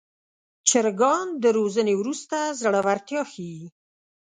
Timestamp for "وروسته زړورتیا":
1.97-3.21